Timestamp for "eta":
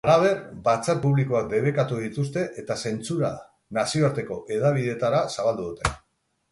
2.63-2.79